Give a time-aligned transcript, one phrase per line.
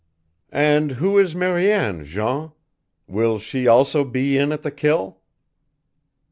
[0.51, 2.53] "And who is Mariane, Jean?
[3.05, 5.21] Will she also be in at the 'kill?'"